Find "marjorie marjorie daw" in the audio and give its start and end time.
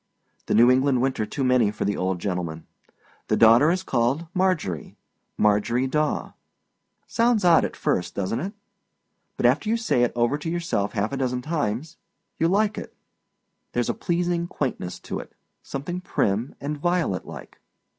4.33-6.31